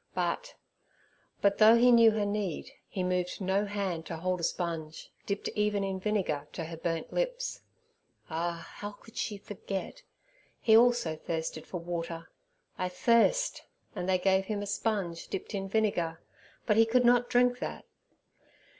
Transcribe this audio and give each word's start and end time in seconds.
But—but 0.15 1.59
though 1.59 1.75
He 1.75 1.91
knew 1.91 2.09
her 2.09 2.25
need, 2.25 2.71
He 2.87 3.03
moved 3.03 3.39
no 3.39 3.67
hand 3.67 4.03
to 4.07 4.17
hold 4.17 4.39
a 4.39 4.43
sponge, 4.43 5.11
dipped 5.27 5.47
even 5.49 5.83
in 5.83 5.99
vinegar, 5.99 6.47
to 6.53 6.63
her 6.65 6.75
burnt 6.77 7.13
lips. 7.13 7.61
Ah! 8.27 8.67
how 8.77 8.93
could 8.93 9.15
she 9.15 9.37
forget? 9.37 10.01
He 10.59 10.75
also 10.75 11.15
thirsted 11.15 11.67
for 11.67 11.77
water. 11.79 12.31
'I 12.79 12.89
thirst'; 12.89 13.61
and 13.95 14.09
they 14.09 14.17
gave 14.17 14.45
Him 14.45 14.63
a 14.63 14.65
sponge 14.65 15.27
dipped 15.27 15.53
in 15.53 15.69
vinegar, 15.69 16.19
but 16.65 16.77
He 16.77 16.85
could 16.87 17.05
not 17.05 17.29
drink 17.29 17.59
that. 17.59 17.85